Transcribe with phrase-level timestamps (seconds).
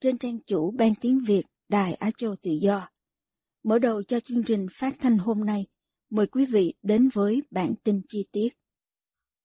[0.00, 2.88] trên trang chủ Ban Tiếng Việt Đài Á Châu Tự Do.
[3.62, 5.66] Mở đầu cho chương trình phát thanh hôm nay,
[6.10, 8.48] mời quý vị đến với bản tin chi tiết.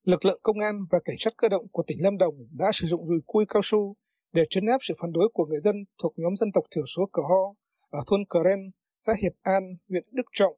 [0.03, 2.87] Lực lượng công an và cảnh sát cơ động của tỉnh Lâm Đồng đã sử
[2.87, 3.95] dụng rùi cui cao su
[4.31, 7.05] để trấn áp sự phản đối của người dân thuộc nhóm dân tộc thiểu số
[7.13, 7.55] Cờ Ho
[7.89, 8.59] ở thôn Cờ Ren,
[8.97, 10.55] xã Hiệp An, huyện Đức Trọng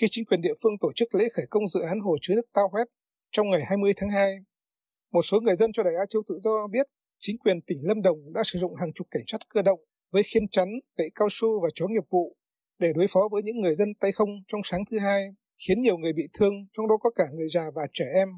[0.00, 2.48] khi chính quyền địa phương tổ chức lễ khởi công dự án hồ chứa nước
[2.52, 2.86] Tao Huét
[3.30, 4.34] trong ngày 20 tháng 2.
[5.12, 6.86] Một số người dân cho Đài Á Châu Tự Do biết
[7.20, 9.80] chính quyền tỉnh Lâm Đồng đã sử dụng hàng chục cảnh sát cơ động
[10.12, 10.68] với khiên chắn,
[10.98, 12.36] gậy cao su và chó nghiệp vụ
[12.78, 15.22] để đối phó với những người dân tay không trong sáng thứ hai,
[15.66, 18.28] khiến nhiều người bị thương, trong đó có cả người già và trẻ em.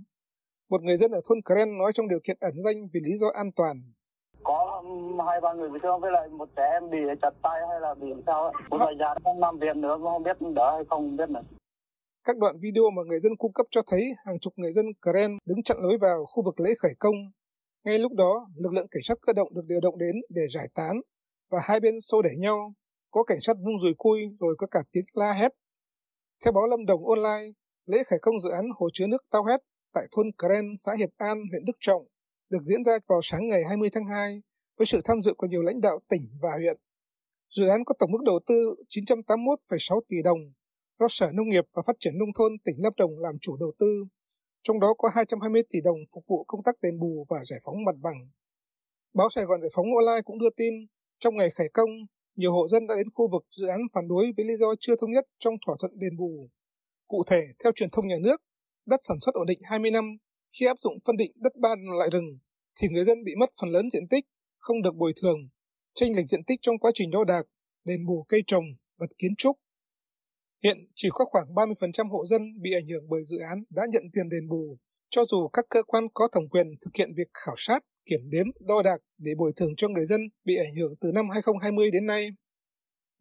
[0.71, 3.29] Một người dân ở thôn Kren nói trong điều kiện ẩn danh vì lý do
[3.35, 3.77] an toàn.
[4.43, 4.83] Có
[5.27, 7.95] hai ba người bị thương với lại một trẻ em bị chặt tay hay là
[7.95, 8.53] bị sao ấy.
[8.71, 11.43] Một người già đang nằm viện nữa, không biết đỡ hay không, không biết nữa.
[12.25, 15.31] Các đoạn video mà người dân cung cấp cho thấy hàng chục người dân Kren
[15.47, 17.15] đứng chặn lối vào khu vực lễ khởi công
[17.85, 20.69] ngay lúc đó, lực lượng cảnh sát cơ động được điều động đến để giải
[20.75, 21.01] tán
[21.51, 22.75] và hai bên xô đẩy nhau.
[23.11, 25.53] Có cảnh sát vung rùi cui rồi có cả tiếng la hét.
[26.45, 27.53] Theo báo Lâm Đồng Online,
[27.87, 29.61] lễ khởi công dự án hồ chứa nước Tao Hét
[29.95, 32.07] tại thôn Kren, xã Hiệp An, huyện Đức Trọng
[32.51, 34.43] được diễn ra vào sáng ngày 20 tháng 2
[34.79, 36.77] với sự tham dự của nhiều lãnh đạo tỉnh và huyện.
[37.57, 40.39] Dự án có tổng mức đầu tư 981,6 tỷ đồng
[40.99, 43.73] do Sở Nông nghiệp và Phát triển Nông thôn tỉnh Lâm Đồng làm chủ đầu
[43.79, 44.05] tư
[44.63, 47.85] trong đó có 220 tỷ đồng phục vụ công tác đền bù và giải phóng
[47.85, 48.29] mặt bằng.
[49.15, 50.75] Báo Sài Gòn Giải phóng Online cũng đưa tin,
[51.21, 51.91] trong ngày khởi công,
[52.37, 54.97] nhiều hộ dân đã đến khu vực dự án phản đối với lý do chưa
[55.01, 56.49] thống nhất trong thỏa thuận đền bù.
[57.09, 58.43] Cụ thể, theo truyền thông nhà nước,
[58.87, 60.05] đất sản xuất ổn định 20 năm,
[60.61, 62.39] khi áp dụng phân định đất ban lại rừng,
[62.81, 64.25] thì người dân bị mất phần lớn diện tích,
[64.59, 65.39] không được bồi thường,
[65.95, 67.43] tranh lệch diện tích trong quá trình đo đạc,
[67.85, 68.65] đền bù cây trồng,
[68.99, 69.57] vật kiến trúc,
[70.65, 74.03] Hiện chỉ có khoảng 30% hộ dân bị ảnh hưởng bởi dự án đã nhận
[74.13, 74.79] tiền đền bù,
[75.11, 78.47] cho dù các cơ quan có thẩm quyền thực hiện việc khảo sát, kiểm đếm,
[78.61, 82.07] đo đạc để bồi thường cho người dân bị ảnh hưởng từ năm 2020 đến
[82.07, 82.29] nay.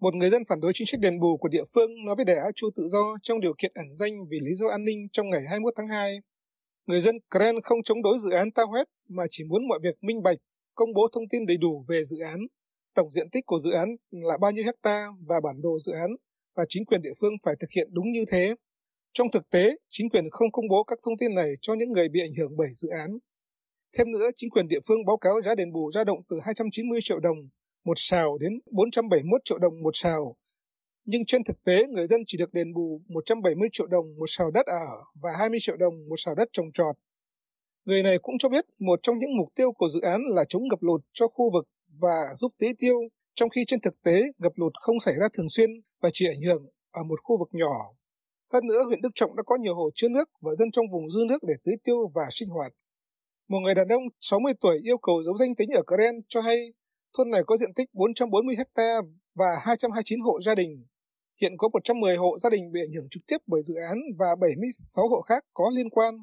[0.02, 2.36] Một người dân phản đối chính sách đền bù của địa phương nói với Đài
[2.36, 5.30] Á Chu tự do trong điều kiện ẩn danh vì lý do an ninh trong
[5.30, 6.18] ngày 21 tháng 2.
[6.86, 9.96] Người dân Kren không chống đối dự án Tao Huét mà chỉ muốn mọi việc
[10.02, 10.38] minh bạch,
[10.76, 12.40] công bố thông tin đầy đủ về dự án.
[12.96, 16.12] Tổng diện tích của dự án là bao nhiêu hecta và bản đồ dự án
[16.56, 18.56] và chính quyền địa phương phải thực hiện đúng như thế.
[19.14, 22.10] Trong thực tế, chính quyền không công bố các thông tin này cho những người
[22.10, 23.18] bị ảnh hưởng bởi dự án.
[23.98, 27.00] Thêm nữa, chính quyền địa phương báo cáo giá đền bù dao động từ 290
[27.04, 27.38] triệu đồng
[27.86, 30.36] một sào đến 471 triệu đồng một sào.
[31.06, 34.52] Nhưng trên thực tế, người dân chỉ được đền bù 170 triệu đồng một sào
[34.52, 34.88] đất ở
[35.22, 36.96] và 20 triệu đồng một sào đất trồng trọt.
[37.86, 40.68] Người này cũng cho biết một trong những mục tiêu của dự án là chống
[40.68, 41.68] ngập lụt cho khu vực
[42.00, 42.96] và giúp tưới tiêu
[43.34, 45.70] trong khi trên thực tế ngập lụt không xảy ra thường xuyên
[46.02, 47.76] và chỉ ảnh hưởng ở một khu vực nhỏ.
[48.54, 51.10] Hơn nữa, huyện Đức Trọng đã có nhiều hồ chứa nước và dân trong vùng
[51.10, 52.72] dư nước để tưới tiêu và sinh hoạt.
[53.50, 56.58] Một người đàn ông 60 tuổi yêu cầu giấu danh tính ở Kren cho hay
[57.18, 59.02] thôn này có diện tích 440 ha
[59.36, 60.86] và 229 hộ gia đình.
[61.42, 64.36] Hiện có 110 hộ gia đình bị ảnh hưởng trực tiếp bởi dự án và
[64.42, 66.16] 76 hộ khác có liên quan.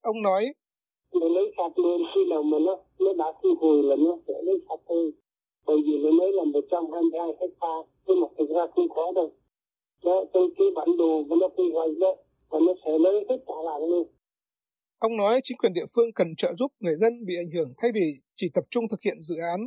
[0.00, 0.44] Ông nói,
[1.12, 4.56] lấy sạch lên khi nào mà nó nó đã thu hồi là nó sẽ lấy
[4.68, 5.12] sạch thôi
[5.68, 7.74] bởi vì nó mới là 122 hecta
[8.06, 9.32] nhưng mà thực ra không có đâu
[10.04, 12.16] nó trên cái bản đồ của nó quy hoạch đó
[12.48, 14.06] và nó sẽ lấy hết cả lại luôn
[14.98, 17.90] Ông nói chính quyền địa phương cần trợ giúp người dân bị ảnh hưởng thay
[17.94, 19.60] vì chỉ tập trung thực hiện dự án.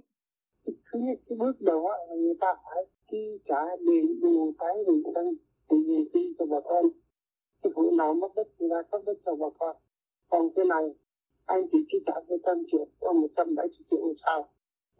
[0.93, 5.27] Nhất, cái bước đầu á, người ta phải chi trả đền bù cái gì thân
[5.69, 6.85] thì gì chi cho bà con.
[7.63, 9.75] Cái vụ nào mất đất thì ra cấp đất cho bà con.
[10.29, 10.83] Còn cái này,
[11.45, 14.49] anh chỉ chi trả cái trăm triệu, có 170 triệu sao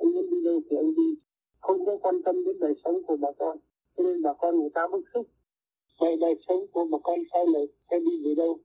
[0.02, 1.10] anh muốn đi đâu thì anh đi
[1.60, 3.58] không có quan tâm đến đời sống của bà con
[3.98, 5.26] cho nên bà con người ta bức xúc
[6.00, 8.60] vậy đời sống của bà con sau này sẽ đi về đâu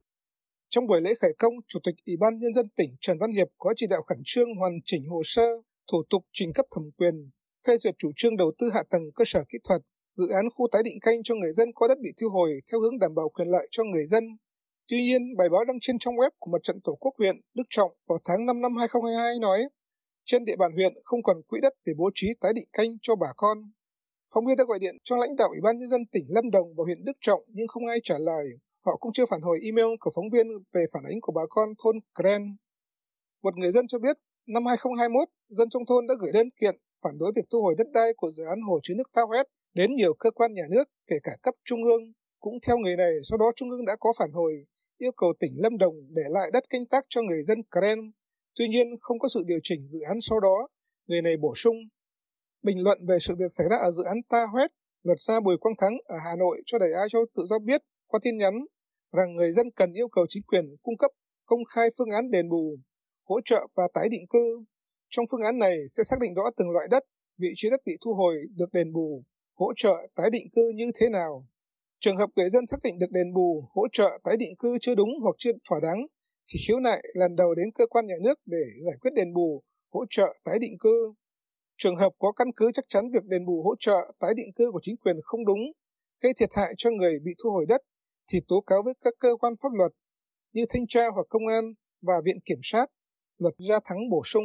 [0.69, 3.49] Trong buổi lễ khởi công, Chủ tịch Ủy ban Nhân dân tỉnh Trần Văn Hiệp
[3.59, 5.47] có chỉ đạo khẩn trương hoàn chỉnh hồ sơ,
[5.93, 7.31] thủ tục trình cấp thẩm quyền,
[7.67, 9.81] phê duyệt chủ trương đầu tư hạ tầng cơ sở kỹ thuật,
[10.15, 12.81] dự án khu tái định canh cho người dân có đất bị thu hồi theo
[12.81, 14.25] hướng đảm bảo quyền lợi cho người dân.
[14.89, 17.67] Tuy nhiên, bài báo đăng trên trong web của Mặt trận Tổ quốc huyện Đức
[17.71, 19.61] Trọng vào tháng 5 năm 2022 nói,
[20.27, 23.17] trên địa bàn huyện không còn quỹ đất để bố trí tái định canh cho
[23.17, 23.59] bà con.
[24.33, 26.69] Phóng viên đã gọi điện cho lãnh đạo Ủy ban nhân dân tỉnh Lâm Đồng
[26.77, 28.47] và huyện Đức Trọng nhưng không ai trả lời.
[28.87, 31.69] Họ cũng chưa phản hồi email của phóng viên về phản ánh của bà con
[31.83, 32.43] thôn Kren.
[33.43, 37.19] Một người dân cho biết, năm 2021, dân trong thôn đã gửi đơn kiện phản
[37.19, 39.95] đối việc thu hồi đất đai của dự án hồ chứa nước Tao Hét đến
[39.95, 42.03] nhiều cơ quan nhà nước, kể cả cấp trung ương.
[42.41, 44.53] Cũng theo người này, sau đó trung ương đã có phản hồi,
[44.99, 48.13] yêu cầu tỉnh Lâm Đồng để lại đất canh tác cho người dân Kren.
[48.57, 50.69] Tuy nhiên, không có sự điều chỉnh dự án sau đó.
[51.07, 51.77] Người này bổ sung,
[52.63, 54.71] bình luận về sự việc xảy ra ở dự án Ta Huét,
[55.03, 57.83] luật gia Bùi Quang Thắng ở Hà Nội cho đẩy Ai Châu tự do biết
[58.07, 58.55] qua tin nhắn
[59.13, 61.11] rằng người dân cần yêu cầu chính quyền cung cấp
[61.47, 62.77] công khai phương án đền bù,
[63.25, 64.65] hỗ trợ và tái định cư.
[65.09, 67.03] Trong phương án này sẽ xác định rõ từng loại đất,
[67.39, 69.23] vị trí đất bị thu hồi được đền bù,
[69.55, 71.47] hỗ trợ tái định cư như thế nào.
[72.01, 74.95] Trường hợp người dân xác định được đền bù, hỗ trợ tái định cư chưa
[74.95, 76.07] đúng hoặc chưa thỏa đáng,
[76.49, 79.63] thì khiếu nại lần đầu đến cơ quan nhà nước để giải quyết đền bù,
[79.93, 81.13] hỗ trợ tái định cư.
[81.79, 84.71] Trường hợp có căn cứ chắc chắn việc đền bù hỗ trợ tái định cư
[84.73, 85.61] của chính quyền không đúng,
[86.23, 87.81] gây thiệt hại cho người bị thu hồi đất,
[88.33, 89.93] thì tố cáo với các cơ quan pháp luật
[90.53, 91.65] như thanh tra hoặc công an
[92.03, 92.87] và viện kiểm sát.
[93.39, 94.45] Luật gia thắng bổ sung.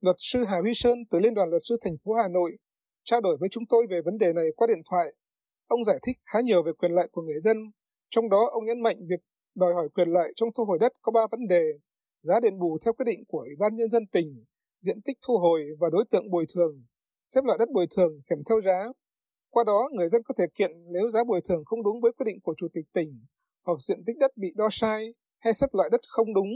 [0.00, 2.56] Luật sư Hà Huy Sơn từ Liên đoàn Luật sư thành phố Hà Nội
[3.04, 5.06] trao đổi với chúng tôi về vấn đề này qua điện thoại.
[5.66, 7.56] Ông giải thích khá nhiều về quyền lợi của người dân,
[8.10, 9.20] trong đó ông nhấn mạnh việc
[9.54, 11.64] đòi hỏi quyền lợi trong thu hồi đất có ba vấn đề:
[12.22, 14.44] giá đền bù theo quyết định của Ủy ban nhân dân tỉnh,
[14.80, 16.84] diện tích thu hồi và đối tượng bồi thường,
[17.26, 18.84] xếp loại đất bồi thường kèm theo giá.
[19.50, 22.24] Qua đó, người dân có thể kiện nếu giá bồi thường không đúng với quyết
[22.24, 23.20] định của chủ tịch tỉnh
[23.66, 26.48] hoặc diện tích đất bị đo sai hay xếp loại đất không đúng.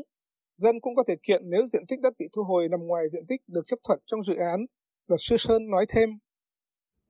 [0.57, 3.27] Dân cũng có thể kiện nếu diện tích đất bị thu hồi nằm ngoài diện
[3.29, 4.67] tích được chấp thuận trong dự án.
[5.07, 6.09] Luật sư Sơn nói thêm.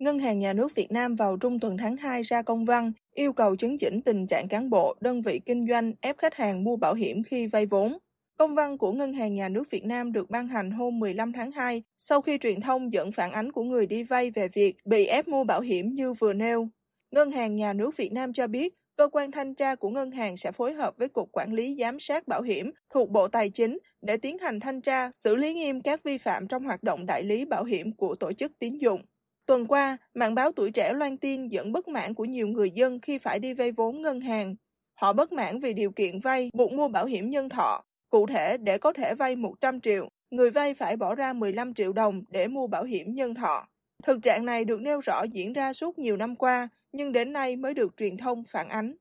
[0.02, 3.32] Ngân hàng Nhà nước Việt Nam vào trung tuần tháng 2 ra công văn yêu
[3.32, 6.76] cầu chấn chỉnh tình trạng cán bộ, đơn vị kinh doanh ép khách hàng mua
[6.76, 7.98] bảo hiểm khi vay vốn.
[8.36, 11.52] Công văn của Ngân hàng Nhà nước Việt Nam được ban hành hôm 15 tháng
[11.52, 15.06] 2 sau khi truyền thông dẫn phản ánh của người đi vay về việc bị
[15.06, 16.68] ép mua bảo hiểm như vừa nêu.
[17.10, 20.36] Ngân hàng Nhà nước Việt Nam cho biết cơ quan thanh tra của ngân hàng
[20.36, 23.78] sẽ phối hợp với Cục Quản lý Giám sát Bảo hiểm thuộc Bộ Tài chính
[24.02, 27.22] để tiến hành thanh tra, xử lý nghiêm các vi phạm trong hoạt động đại
[27.22, 29.02] lý bảo hiểm của tổ chức tín dụng.
[29.48, 33.00] Tuần qua, mạng báo Tuổi Trẻ loan tin dẫn bất mãn của nhiều người dân
[33.00, 34.54] khi phải đi vay vốn ngân hàng.
[34.94, 37.84] Họ bất mãn vì điều kiện vay buộc mua bảo hiểm nhân thọ.
[38.10, 41.92] Cụ thể, để có thể vay 100 triệu, người vay phải bỏ ra 15 triệu
[41.92, 43.66] đồng để mua bảo hiểm nhân thọ.
[44.04, 47.56] Thực trạng này được nêu rõ diễn ra suốt nhiều năm qua, nhưng đến nay
[47.56, 48.96] mới được truyền thông phản ánh.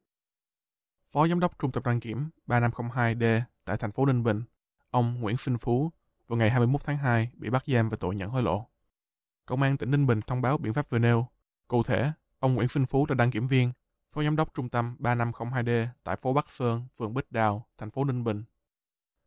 [1.11, 4.43] Phó Giám đốc Trung tâm đăng kiểm 3502D tại thành phố Ninh Bình,
[4.89, 5.91] ông Nguyễn Sinh Phú,
[6.27, 8.67] vào ngày 21 tháng 2 bị bắt giam về tội nhận hối lộ.
[9.47, 11.27] Công an tỉnh Ninh Bình thông báo biện pháp vừa nêu.
[11.67, 13.71] Cụ thể, ông Nguyễn Sinh Phú là đăng kiểm viên,
[14.13, 18.03] phó giám đốc trung tâm 3502D tại phố Bắc Sơn, phường Bích Đào, thành phố
[18.03, 18.43] Ninh Bình.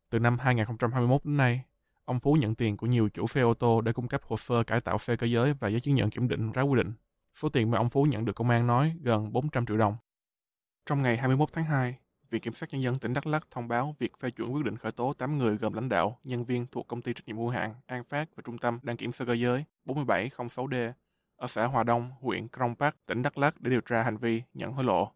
[0.09, 1.63] Từ năm 2021 đến nay,
[2.05, 4.63] ông Phú nhận tiền của nhiều chủ xe ô tô để cung cấp hồ sơ
[4.63, 6.93] cải tạo xe cơ giới và giấy chứng nhận kiểm định trái quy định.
[7.35, 9.95] Số tiền mà ông Phú nhận được công an nói gần 400 triệu đồng.
[10.85, 11.95] Trong ngày 21 tháng 2,
[12.31, 14.77] Viện Kiểm sát Nhân dân tỉnh Đắk Lắk thông báo việc phê chuẩn quyết định
[14.77, 17.49] khởi tố 8 người gồm lãnh đạo, nhân viên thuộc công ty trách nhiệm hữu
[17.49, 20.91] hạn An Phát và Trung tâm đăng kiểm xe cơ giới 4706D
[21.35, 24.41] ở xã Hòa Đông, huyện Krông Park, tỉnh Đắk Lắk để điều tra hành vi
[24.53, 25.11] nhận hối lộ.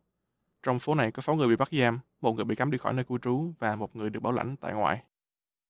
[0.63, 2.93] Trong số này có 6 người bị bắt giam, một người bị cấm đi khỏi
[2.93, 5.03] nơi cư trú và một người được bảo lãnh tại ngoại.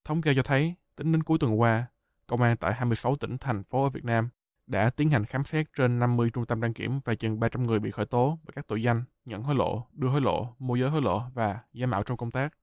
[0.05, 1.85] Thống kê cho thấy, tính đến cuối tuần qua,
[2.27, 4.29] công an tại 26 tỉnh thành phố ở Việt Nam
[4.67, 7.79] đã tiến hành khám xét trên 50 trung tâm đăng kiểm và chừng 300 người
[7.79, 10.89] bị khởi tố về các tội danh nhận hối lộ, đưa hối lộ, môi giới
[10.89, 12.57] hối lộ và giả mạo trong công tác.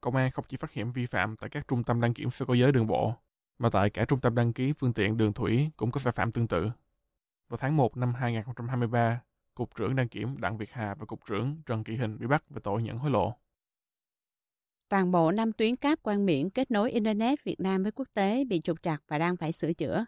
[0.00, 2.44] Công an không chỉ phát hiện vi phạm tại các trung tâm đăng kiểm xe
[2.48, 3.14] cơ giới đường bộ,
[3.58, 6.32] mà tại cả trung tâm đăng ký phương tiện đường thủy cũng có sai phạm
[6.32, 6.70] tương tự.
[7.48, 9.20] Vào tháng 1 năm 2023,
[9.54, 12.44] Cục trưởng đăng kiểm Đặng Việt Hà và Cục trưởng Trần Kỳ Hình bị bắt
[12.50, 13.34] về tội nhận hối lộ.
[14.88, 18.44] Toàn bộ năm tuyến cáp quang miễn kết nối Internet Việt Nam với quốc tế
[18.44, 20.04] bị trục trặc và đang phải sửa chữa.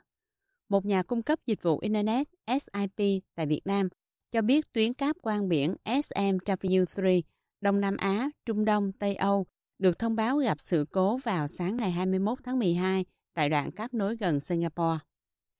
[0.68, 3.88] Một nhà cung cấp dịch vụ Internet SIP tại Việt Nam
[4.32, 7.22] cho biết tuyến cáp quang biển SMW3
[7.60, 9.46] Đông Nam Á, Trung Đông, Tây Âu
[9.78, 13.94] được thông báo gặp sự cố vào sáng ngày 21 tháng 12 tại đoạn cáp
[13.94, 14.98] nối gần Singapore.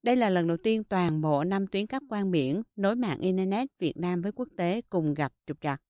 [0.02, 3.68] Đây là lần đầu tiên toàn bộ năm tuyến cáp quang biển nối mạng Internet
[3.78, 5.80] Việt Nam với quốc tế cùng gặp trục trặc.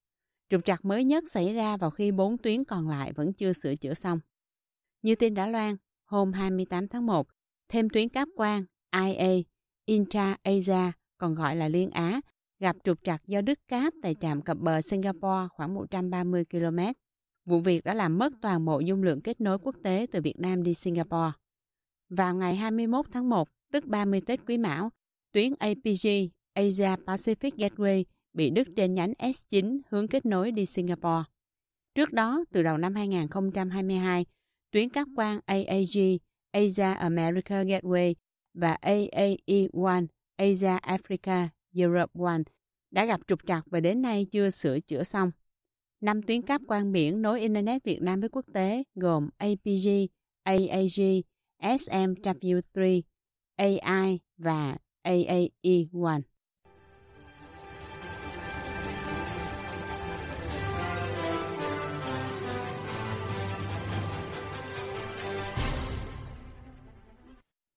[0.48, 3.76] Trục trặc mới nhất xảy ra vào khi bốn tuyến còn lại vẫn chưa sửa
[3.76, 4.20] chữa xong.
[5.02, 7.26] Như tin đã loan, hôm 28 tháng 1,
[7.68, 9.42] thêm tuyến cáp quang IA
[9.86, 12.20] Intra-Asia, còn gọi là Liên Á,
[12.60, 16.78] gặp trục trặc do đứt cáp tại trạm cập bờ Singapore khoảng 130 km.
[17.44, 20.38] Vụ việc đã làm mất toàn bộ dung lượng kết nối quốc tế từ Việt
[20.38, 21.32] Nam đi Singapore.
[22.08, 24.90] Vào ngày 21 tháng 1, tức 30 Tết Quý Mão,
[25.32, 26.08] tuyến APG
[26.54, 31.22] Asia Pacific Gateway bị đứt trên nhánh S9 hướng kết nối đi Singapore.
[31.94, 34.26] Trước đó, từ đầu năm 2022,
[34.70, 36.16] tuyến cáp quang AAG
[36.52, 38.14] Asia America Gateway
[38.54, 42.42] và AAE1 Asia Africa Europe One
[42.90, 45.30] đã gặp trục trặc và đến nay chưa sửa chữa xong.
[46.00, 49.88] Năm tuyến cáp quang biển nối Internet Việt Nam với quốc tế gồm APG,
[50.42, 51.20] AAG,
[51.62, 53.02] SMW3,
[53.56, 56.20] AI và AAE1.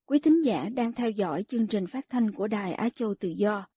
[0.06, 3.30] Quý thính giả đang theo dõi chương trình phát thanh của Đài Á Châu Tự
[3.30, 3.73] Do.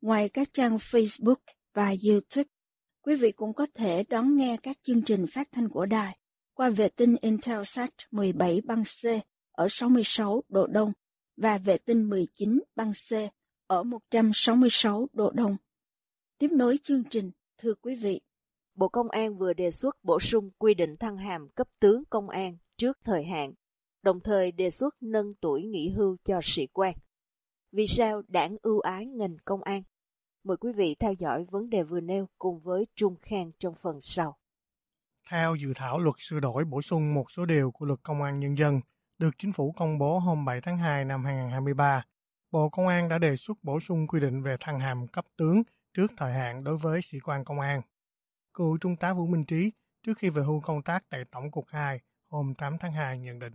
[0.00, 1.36] Ngoài các trang Facebook
[1.74, 2.50] và YouTube,
[3.02, 6.18] quý vị cũng có thể đón nghe các chương trình phát thanh của đài
[6.54, 9.06] qua vệ tinh Intelsat 17 băng C
[9.52, 10.92] ở 66 độ Đông
[11.36, 13.12] và vệ tinh 19 băng C
[13.66, 15.56] ở 166 độ Đông.
[16.38, 18.20] Tiếp nối chương trình, thưa quý vị.
[18.74, 22.28] Bộ Công an vừa đề xuất bổ sung quy định thăng hàm cấp tướng công
[22.28, 23.52] an trước thời hạn,
[24.02, 26.94] đồng thời đề xuất nâng tuổi nghỉ hưu cho sĩ quan.
[27.72, 29.82] Vì sao đảng ưu ái ngành công an?
[30.44, 33.98] Mời quý vị theo dõi vấn đề vừa nêu cùng với Trung Khang trong phần
[34.02, 34.38] sau.
[35.30, 38.40] Theo dự thảo luật sửa đổi bổ sung một số điều của luật công an
[38.40, 38.80] nhân dân
[39.18, 42.04] được chính phủ công bố hôm 7 tháng 2 năm 2023,
[42.50, 45.62] Bộ Công an đã đề xuất bổ sung quy định về thăng hàm cấp tướng
[45.94, 47.82] trước thời hạn đối với sĩ quan công an.
[48.54, 49.72] Cựu Trung tá Vũ Minh Trí
[50.02, 53.38] trước khi về hưu công tác tại Tổng cục 2 hôm 8 tháng 2 nhận
[53.38, 53.52] định.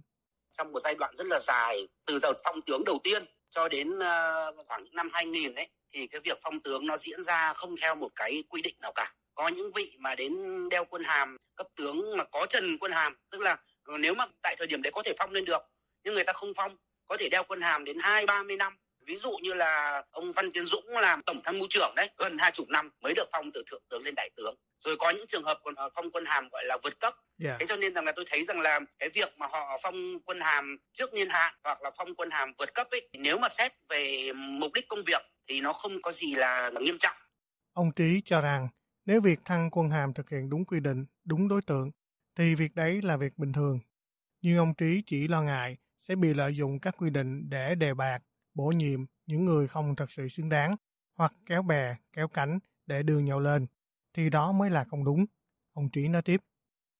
[0.57, 3.89] Trong một giai đoạn rất là dài, từ giờ phong tướng đầu tiên cho đến
[3.89, 7.95] uh, khoảng năm 2000 ấy, thì cái việc phong tướng nó diễn ra không theo
[7.95, 9.13] một cái quy định nào cả.
[9.35, 10.33] Có những vị mà đến
[10.69, 13.57] đeo quân hàm cấp tướng mà có trần quân hàm tức là
[13.99, 15.61] nếu mà tại thời điểm đấy có thể phong lên được
[16.03, 18.77] nhưng người ta không phong có thể đeo quân hàm đến hai ba mươi năm
[19.05, 22.37] ví dụ như là ông Văn Tiến Dũng làm tổng tham mưu trưởng đấy gần
[22.37, 25.27] hai chục năm mới được phong từ thượng tướng lên đại tướng rồi có những
[25.27, 27.59] trường hợp còn phong quân hàm gọi là vượt cấp yeah.
[27.59, 30.39] thế cho nên rằng là tôi thấy rằng là cái việc mà họ phong quân
[30.39, 33.71] hàm trước niên hạn hoặc là phong quân hàm vượt cấp ấy nếu mà xét
[33.89, 37.15] về mục đích công việc thì nó không có gì là nghiêm trọng.
[37.73, 38.67] Ông Trí cho rằng
[39.05, 41.91] nếu việc thăng quân hàm thực hiện đúng quy định, đúng đối tượng,
[42.35, 43.79] thì việc đấy là việc bình thường.
[44.41, 47.93] Nhưng ông Trí chỉ lo ngại sẽ bị lợi dụng các quy định để đề
[47.93, 48.19] bạc,
[48.53, 50.75] bổ nhiệm những người không thật sự xứng đáng
[51.15, 53.67] hoặc kéo bè, kéo cánh để đưa nhau lên,
[54.13, 55.25] thì đó mới là không đúng.
[55.73, 56.37] Ông Trí nói tiếp.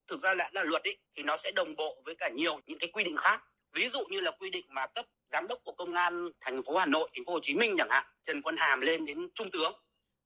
[0.08, 2.80] Thực ra là, là luật ấy, thì nó sẽ đồng bộ với cả nhiều những
[2.80, 3.44] cái quy định khác
[3.74, 6.78] ví dụ như là quy định mà cấp giám đốc của công an thành phố
[6.78, 9.52] Hà Nội, thành phố Hồ Chí Minh chẳng hạn, Trần Quân Hàm lên đến trung
[9.52, 9.74] tướng.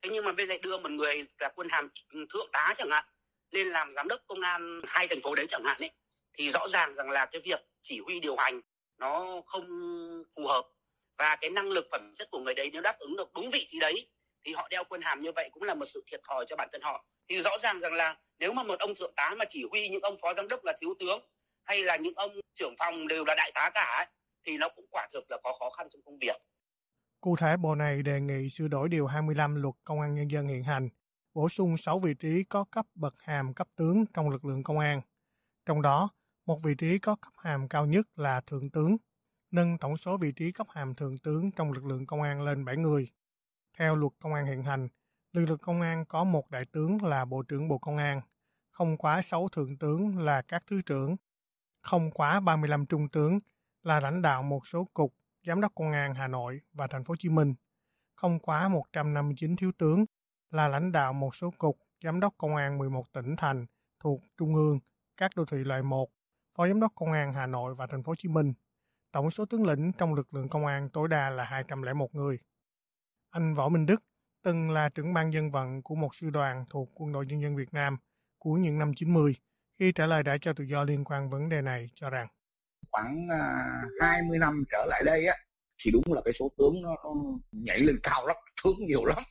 [0.01, 1.89] Thế nhưng mà bên lại đưa một người là quân hàm
[2.33, 3.05] thượng tá chẳng hạn
[3.51, 5.91] lên làm giám đốc công an hai thành phố đấy chẳng hạn ấy
[6.33, 8.61] thì rõ ràng rằng là cái việc chỉ huy điều hành
[8.97, 9.65] nó không
[10.35, 10.63] phù hợp
[11.17, 13.65] và cái năng lực phẩm chất của người đấy nếu đáp ứng được đúng vị
[13.67, 14.09] trí đấy
[14.45, 16.69] thì họ đeo quân hàm như vậy cũng là một sự thiệt thòi cho bản
[16.71, 19.63] thân họ thì rõ ràng rằng là nếu mà một ông thượng tá mà chỉ
[19.71, 21.19] huy những ông phó giám đốc là thiếu tướng
[21.67, 24.05] hay là những ông trưởng phòng đều là đại tá cả ấy,
[24.45, 26.35] thì nó cũng quả thực là có khó khăn trong công việc.
[27.21, 30.47] Cụ thể, Bộ này đề nghị sửa đổi Điều 25 Luật Công an Nhân dân
[30.47, 30.89] hiện hành,
[31.33, 34.79] bổ sung 6 vị trí có cấp bậc hàm cấp tướng trong lực lượng công
[34.79, 35.01] an.
[35.65, 36.09] Trong đó,
[36.45, 38.97] một vị trí có cấp hàm cao nhất là Thượng tướng,
[39.51, 42.65] nâng tổng số vị trí cấp hàm Thượng tướng trong lực lượng công an lên
[42.65, 43.09] 7 người.
[43.77, 44.87] Theo luật công an hiện hành,
[45.33, 48.21] lực lượng công an có một đại tướng là Bộ trưởng Bộ Công an,
[48.71, 51.15] không quá 6 thượng tướng là các thứ trưởng
[51.81, 53.39] không quá 35 trung tướng
[53.83, 55.13] là lãnh đạo một số cục,
[55.47, 57.53] giám đốc công an Hà Nội và thành phố Hồ Chí Minh,
[58.15, 60.05] không quá 159 thiếu tướng
[60.51, 63.65] là lãnh đạo một số cục, giám đốc công an 11 tỉnh thành
[63.99, 64.79] thuộc trung ương,
[65.17, 66.09] các đô thị loại 1,
[66.55, 68.53] phó giám đốc công an Hà Nội và thành phố Hồ Chí Minh.
[69.17, 72.39] Tổng số tướng lĩnh trong lực lượng công an tối đa là 201 người.
[73.29, 74.03] Anh Võ Minh Đức
[74.43, 77.55] từng là trưởng ban dân vận của một sư đoàn thuộc Quân đội Nhân dân
[77.55, 77.97] Việt Nam
[78.37, 79.35] của những năm 90
[79.79, 82.27] khi trả lời đã cho tự do liên quan vấn đề này cho rằng.
[82.91, 85.35] Khoảng à, 20 năm trở lại đây á
[85.83, 87.13] thì đúng là cái số tướng nó, nó
[87.51, 89.23] nhảy lên cao lắm tướng nhiều lắm.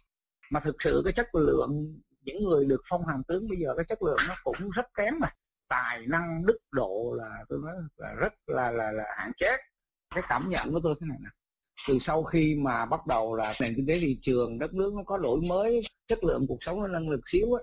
[0.51, 3.85] Mà thực sự cái chất lượng những người được phong hàm tướng bây giờ cái
[3.89, 5.29] chất lượng nó cũng rất kém mà.
[5.69, 9.57] Tài năng đức độ là tôi nói là rất là là là hạn chế
[10.15, 11.29] cái cảm nhận của tôi thế này nè.
[11.89, 15.03] Từ sau khi mà bắt đầu là nền kinh tế thị trường, đất nước nó
[15.07, 17.63] có đổi mới, chất lượng cuộc sống nó nâng lực xíu á,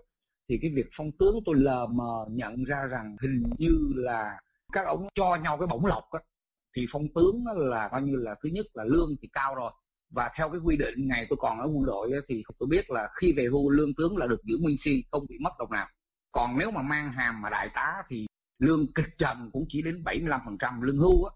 [0.50, 4.39] thì cái việc phong tướng tôi lờ mờ nhận ra rằng hình như là
[4.71, 6.19] các ông cho nhau cái bổng lộc á,
[6.75, 9.71] thì phong tướng là coi như là thứ nhất là lương thì cao rồi.
[10.09, 13.09] Và theo cái quy định ngày tôi còn ở quân đội thì tôi biết là
[13.15, 15.88] khi về hưu lương tướng là được giữ nguyên si không bị mất đồng nào.
[16.31, 18.25] Còn nếu mà mang hàm mà đại tá thì
[18.59, 21.35] lương kịch trần cũng chỉ đến 75% lương hưu á.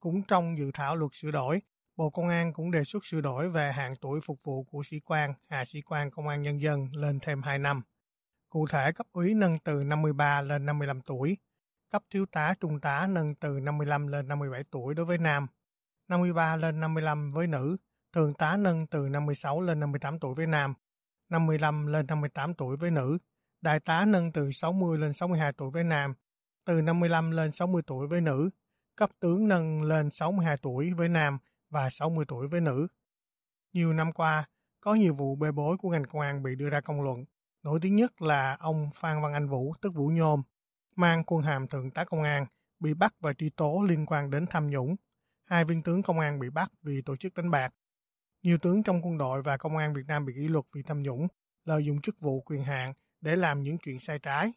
[0.00, 1.62] Cũng trong dự thảo luật sửa đổi,
[1.96, 5.00] Bộ Công an cũng đề xuất sửa đổi về hạn tuổi phục vụ của sĩ
[5.00, 7.82] quan, hạ sĩ quan công an nhân dân lên thêm 2 năm.
[8.48, 11.36] Cụ thể cấp úy nâng từ 53 lên 55 tuổi,
[11.90, 15.46] cấp thiếu tá trung tá nâng từ 55 lên 57 tuổi đối với nam,
[16.08, 17.76] 53 lên 55 với nữ,
[18.12, 20.74] thường tá nâng từ 56 lên 58 tuổi với nam,
[21.28, 23.18] 55 lên 58 tuổi với nữ,
[23.60, 26.14] đại tá nâng từ 60 lên 62 tuổi với nam,
[26.64, 28.50] từ 55 lên 60 tuổi với nữ,
[28.98, 31.38] cấp tướng nâng lên 62 tuổi với nam
[31.70, 32.88] và 60 tuổi với nữ.
[33.72, 34.48] Nhiều năm qua,
[34.80, 37.24] có nhiều vụ bê bối của ngành công an bị đưa ra công luận.
[37.62, 40.42] Nổi tiếng nhất là ông Phan Văn Anh Vũ, tức Vũ Nhôm,
[40.96, 42.46] mang quân hàm thượng tá công an,
[42.80, 44.96] bị bắt và truy tố liên quan đến tham nhũng.
[45.44, 47.74] Hai viên tướng công an bị bắt vì tổ chức đánh bạc.
[48.42, 51.02] Nhiều tướng trong quân đội và công an Việt Nam bị kỷ luật vì tham
[51.02, 51.28] nhũng,
[51.64, 54.52] lợi dụng chức vụ quyền hạn để làm những chuyện sai trái.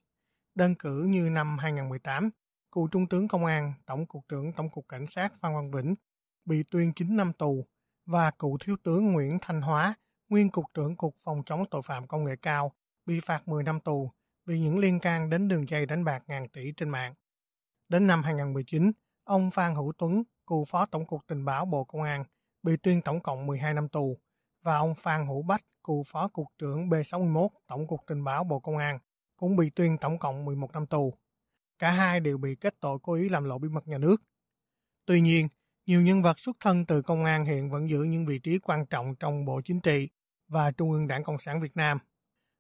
[0.55, 2.29] Đơn cử như năm 2018,
[2.71, 5.95] cựu trung tướng công an, tổng cục trưởng tổng cục cảnh sát Phan Văn Vĩnh
[6.45, 7.65] bị tuyên 9 năm tù
[8.05, 9.93] và cựu thiếu tướng Nguyễn Thanh Hóa,
[10.29, 12.71] nguyên cục trưởng cục phòng chống tội phạm công nghệ cao,
[13.05, 14.11] bị phạt 10 năm tù
[14.45, 17.13] vì những liên can đến đường dây đánh bạc ngàn tỷ trên mạng.
[17.89, 18.91] Đến năm 2019,
[19.23, 22.23] ông Phan Hữu Tuấn, cựu phó tổng cục tình báo Bộ Công an,
[22.63, 24.17] bị tuyên tổng cộng 12 năm tù
[24.61, 28.59] và ông Phan Hữu Bách, cựu phó cục trưởng B61 Tổng cục Tình báo Bộ
[28.59, 28.99] Công an,
[29.37, 31.13] cũng bị tuyên tổng cộng 11 năm tù.
[31.81, 34.23] Cả hai đều bị kết tội cố ý làm lộ bí mật nhà nước.
[35.05, 35.47] Tuy nhiên,
[35.85, 38.85] nhiều nhân vật xuất thân từ công an hiện vẫn giữ những vị trí quan
[38.85, 40.09] trọng trong Bộ Chính trị
[40.47, 41.97] và Trung ương Đảng Cộng sản Việt Nam.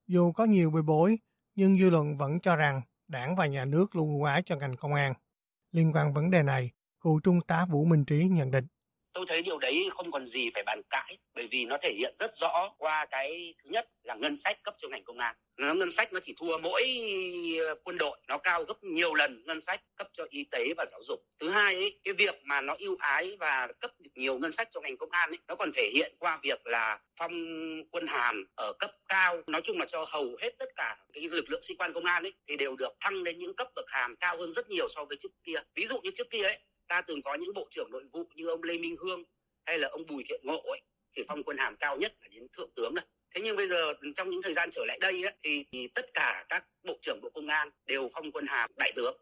[0.07, 1.19] Dù có nhiều bê bối,
[1.55, 4.75] nhưng dư luận vẫn cho rằng đảng và nhà nước luôn ưu ái cho ngành
[4.75, 5.13] công an.
[5.71, 8.67] Liên quan vấn đề này, cựu trung tá Vũ Minh Trí nhận định
[9.13, 12.13] tôi thấy điều đấy không còn gì phải bàn cãi bởi vì nó thể hiện
[12.19, 15.35] rất rõ qua cái thứ nhất là ngân sách cấp cho ngành công an.
[15.57, 16.83] Nó ngân sách nó chỉ thua mỗi
[17.67, 20.85] ờ, quân đội nó cao gấp nhiều lần ngân sách cấp cho y tế và
[20.91, 21.19] giáo dục.
[21.39, 24.81] Thứ hai ấy, cái việc mà nó ưu ái và cấp nhiều ngân sách cho
[24.81, 27.31] ngành công an ấy, nó còn thể hiện qua việc là phong
[27.91, 29.41] quân hàm ở cấp cao.
[29.47, 32.23] Nói chung là cho hầu hết tất cả cái lực lượng sĩ quan công an
[32.23, 35.05] ấy thì đều được thăng lên những cấp bậc hàm cao hơn rất nhiều so
[35.05, 35.57] với trước kia.
[35.75, 36.59] Ví dụ như trước kia ấy
[36.91, 39.23] ta từng có những bộ trưởng nội vụ như ông Lê Minh Hương
[39.65, 40.81] hay là ông Bùi Thiện Ngộ ấy
[41.15, 43.05] thì phong quân hàm cao nhất là đến thượng tướng này.
[43.35, 46.05] Thế nhưng bây giờ trong những thời gian trở lại đây ấy, thì, thì tất
[46.13, 49.17] cả các bộ trưởng bộ công an đều phong quân hàm đại tướng.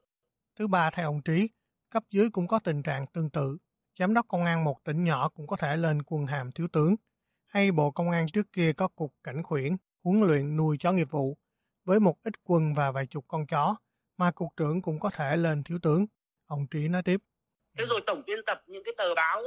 [0.60, 1.50] Thứ ba theo ông trí
[1.90, 3.58] cấp dưới cũng có tình trạng tương tự.
[4.00, 6.96] Giám đốc công an một tỉnh nhỏ cũng có thể lên quân hàm thiếu tướng.
[7.48, 11.12] Hay bộ công an trước kia có cục cảnh khuyển huấn luyện nuôi chó nghiệp
[11.12, 11.38] vụ.
[11.86, 13.76] Với một ít quân và vài chục con chó
[14.18, 16.06] mà cục trưởng cũng có thể lên thiếu tướng.
[16.46, 17.18] Ông trí nói tiếp
[17.80, 19.44] thế rồi tổng biên tập những cái tờ báo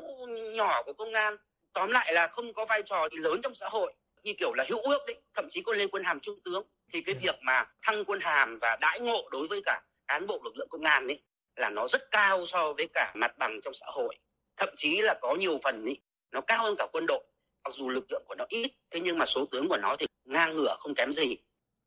[0.55, 1.37] nhỏ của công an
[1.73, 4.79] tóm lại là không có vai trò lớn trong xã hội như kiểu là hữu
[4.79, 6.63] ước đấy thậm chí có lên quân hàm trung tướng.
[6.93, 10.41] Thì cái việc mà thăng quân hàm và đãi ngộ đối với cả cán bộ
[10.45, 11.23] lực lượng công an ấy
[11.57, 14.17] là nó rất cao so với cả mặt bằng trong xã hội.
[14.57, 17.25] Thậm chí là có nhiều phần ấy nó cao hơn cả quân đội
[17.65, 20.07] mặc dù lực lượng của nó ít thế nhưng mà số tướng của nó thì
[20.25, 21.37] ngang ngửa không kém gì.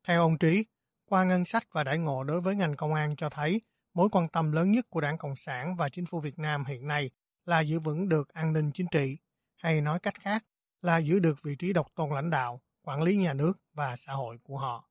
[0.08, 0.64] Theo ông trí
[1.08, 3.60] qua ngân sách và đãi ngộ đối với ngành công an cho thấy
[3.96, 6.86] mối quan tâm lớn nhất của Đảng Cộng sản và chính phủ Việt Nam hiện
[6.86, 7.10] nay
[7.44, 9.18] là giữ vững được an ninh chính trị,
[9.56, 10.44] hay nói cách khác
[10.82, 14.12] là giữ được vị trí độc tôn lãnh đạo, quản lý nhà nước và xã
[14.12, 14.90] hội của họ.